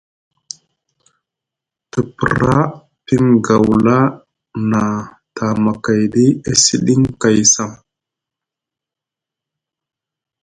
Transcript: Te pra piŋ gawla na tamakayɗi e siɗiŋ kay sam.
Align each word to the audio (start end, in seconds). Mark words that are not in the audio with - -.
Te 1.91 1.99
pra 2.19 2.55
piŋ 3.05 3.25
gawla 3.45 3.97
na 4.71 4.81
tamakayɗi 5.35 6.25
e 6.49 6.51
siɗiŋ 6.63 7.01
kay 7.21 7.39
sam. 7.53 7.71